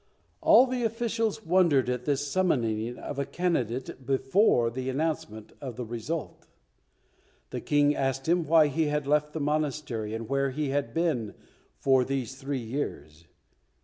All 0.41 0.65
the 0.65 0.81
officials 0.83 1.45
wondered 1.45 1.87
at 1.87 2.05
this 2.05 2.27
summoning 2.27 2.97
of 2.97 3.19
a 3.19 3.23
candidate 3.25 4.03
before 4.03 4.71
the 4.71 4.89
announcement 4.89 5.53
of 5.61 5.75
the 5.75 5.85
result. 5.85 6.47
The 7.51 7.61
King 7.61 7.93
asked 7.95 8.27
him 8.27 8.43
why 8.47 8.65
he 8.65 8.85
had 8.87 9.05
left 9.05 9.33
the 9.33 9.39
monastery 9.39 10.15
and 10.15 10.27
where 10.27 10.49
he 10.49 10.69
had 10.69 10.91
been 10.95 11.35
for 11.77 12.03
these 12.03 12.33
three 12.35 12.57
years. 12.57 13.27